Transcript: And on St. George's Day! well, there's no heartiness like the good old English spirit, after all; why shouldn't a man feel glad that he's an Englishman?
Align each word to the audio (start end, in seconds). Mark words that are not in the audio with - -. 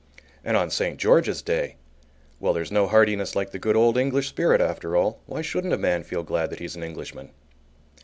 And 0.43 0.57
on 0.57 0.71
St. 0.71 0.97
George's 0.97 1.43
Day! 1.43 1.75
well, 2.39 2.53
there's 2.53 2.71
no 2.71 2.87
heartiness 2.87 3.35
like 3.35 3.51
the 3.51 3.59
good 3.59 3.75
old 3.75 3.99
English 3.99 4.29
spirit, 4.29 4.59
after 4.59 4.95
all; 4.95 5.19
why 5.27 5.43
shouldn't 5.43 5.73
a 5.73 5.77
man 5.77 6.01
feel 6.01 6.23
glad 6.23 6.49
that 6.49 6.57
he's 6.57 6.75
an 6.75 6.81
Englishman? 6.81 7.29